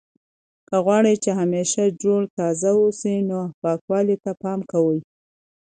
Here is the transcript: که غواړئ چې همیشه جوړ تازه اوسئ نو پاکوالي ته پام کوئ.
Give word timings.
که 0.67 0.75
غواړئ 0.85 1.15
چې 1.23 1.31
همیشه 1.39 1.83
جوړ 2.03 2.21
تازه 2.37 2.69
اوسئ 2.81 3.15
نو 3.29 3.39
پاکوالي 3.61 4.17
ته 4.23 4.31
پام 4.41 4.59
کوئ. 4.71 4.99